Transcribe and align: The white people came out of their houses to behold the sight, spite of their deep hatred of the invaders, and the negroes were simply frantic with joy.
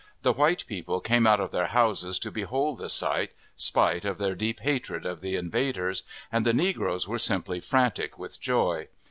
The 0.23 0.33
white 0.33 0.65
people 0.65 0.99
came 0.99 1.27
out 1.27 1.39
of 1.39 1.51
their 1.51 1.67
houses 1.67 2.17
to 2.17 2.31
behold 2.31 2.79
the 2.79 2.89
sight, 2.89 3.33
spite 3.55 4.03
of 4.03 4.17
their 4.17 4.33
deep 4.33 4.61
hatred 4.61 5.05
of 5.05 5.21
the 5.21 5.35
invaders, 5.35 6.01
and 6.31 6.43
the 6.43 6.53
negroes 6.53 7.07
were 7.07 7.19
simply 7.19 7.59
frantic 7.59 8.17
with 8.17 8.41
joy. 8.41 8.87